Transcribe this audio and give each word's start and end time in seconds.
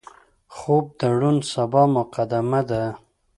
خوب 0.55 0.85
د 0.99 1.01
روڼ 1.19 1.35
سبا 1.53 1.83
مقدمه 1.97 2.61
ده 2.69 2.83